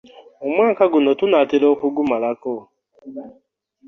Omwaka 0.45 0.83
guno 0.93 1.09
tunaatera 1.19 1.65
okugumalako. 1.73 2.55